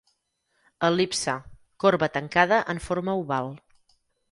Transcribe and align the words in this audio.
El·lipse: 0.89 1.35
corba 1.85 2.11
tancada 2.17 2.59
en 2.75 2.83
forma 2.89 3.17
oval. 3.23 3.55